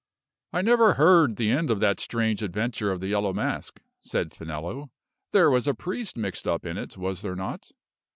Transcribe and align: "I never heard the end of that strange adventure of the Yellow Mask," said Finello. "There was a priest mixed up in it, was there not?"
"I 0.51 0.63
never 0.63 0.95
heard 0.95 1.35
the 1.35 1.51
end 1.51 1.69
of 1.69 1.79
that 1.81 1.99
strange 1.99 2.41
adventure 2.41 2.91
of 2.91 3.01
the 3.01 3.07
Yellow 3.09 3.33
Mask," 3.33 3.79
said 3.99 4.33
Finello. 4.33 4.89
"There 5.31 5.51
was 5.51 5.67
a 5.67 5.75
priest 5.75 6.17
mixed 6.17 6.47
up 6.47 6.65
in 6.65 6.75
it, 6.75 6.97
was 6.97 7.21
there 7.21 7.35
not?" 7.35 7.69